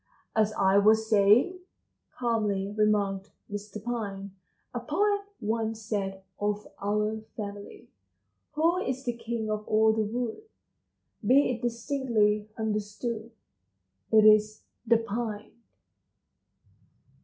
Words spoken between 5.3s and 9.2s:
once said of our family: Who is the